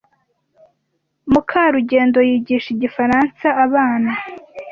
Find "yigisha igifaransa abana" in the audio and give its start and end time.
2.29-4.11